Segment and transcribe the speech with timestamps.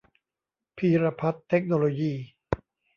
[0.77, 2.13] พีรพัฒน์ เทคโนโลยี